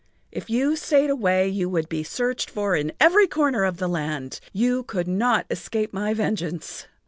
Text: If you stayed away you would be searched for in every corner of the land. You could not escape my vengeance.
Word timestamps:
If 0.31 0.49
you 0.49 0.75
stayed 0.75 1.11
away 1.11 1.47
you 1.47 1.69
would 1.69 1.87
be 1.87 2.01
searched 2.01 2.49
for 2.49 2.75
in 2.75 2.91
every 2.99 3.27
corner 3.27 3.63
of 3.65 3.77
the 3.77 3.87
land. 3.87 4.39
You 4.51 4.81
could 4.81 5.07
not 5.07 5.45
escape 5.51 5.93
my 5.93 6.11
vengeance. 6.15 6.87